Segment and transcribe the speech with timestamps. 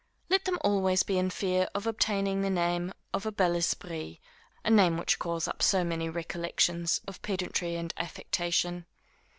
[0.31, 4.17] Let them always be in fear of obtaining the name of a bel esprit,
[4.65, 8.87] a name which calls up so many recollections of pedantry and affectation.